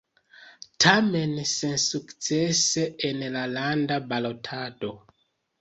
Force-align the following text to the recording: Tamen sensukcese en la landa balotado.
Tamen 0.85 1.35
sensukcese 1.51 2.87
en 3.11 3.23
la 3.37 3.47
landa 3.55 4.03
balotado. 4.15 4.95